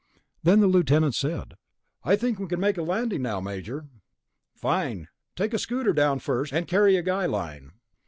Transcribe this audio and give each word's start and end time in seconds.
Then 0.41 0.61
the 0.61 0.67
Lieutenant 0.67 1.13
said, 1.13 1.57
"I 2.03 2.15
think 2.15 2.39
we 2.39 2.47
can 2.47 2.59
make 2.59 2.79
a 2.79 2.81
landing 2.81 3.21
now, 3.21 3.39
Major." 3.39 3.85
"Fine. 4.55 5.09
Take 5.35 5.53
a 5.53 5.59
scooter 5.59 5.93
down 5.93 6.17
first, 6.17 6.51
and 6.51 6.67
carry 6.67 6.95
a 6.95 7.03
guy 7.03 7.27
line." 7.27 7.73